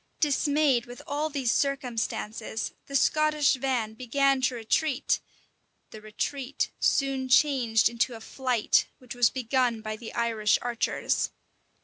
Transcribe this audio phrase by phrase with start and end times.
[0.19, 5.19] Dismayed with all these circumstances, the Scottish van began to retreat:
[5.91, 11.29] the retreat soon changed into a flight, which was begun by the Irish archers.